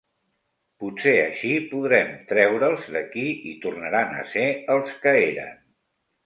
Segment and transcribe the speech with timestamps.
[0.83, 4.47] Potser així podrem treure'ls d'aquí i tornaran a ser
[4.79, 5.55] els que eren.